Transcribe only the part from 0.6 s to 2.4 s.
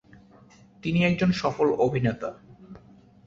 তিনি একজন সফল অভিনেতা।